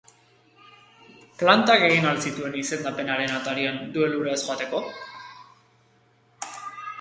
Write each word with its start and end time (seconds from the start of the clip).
Plantak 1.41 1.83
egin 1.87 2.07
al 2.11 2.17
zituen 2.29 2.57
izendapenaren 2.61 3.35
atarian 3.41 3.77
duelura 3.99 4.33
ez 4.39 4.41
joateko? 4.47 4.83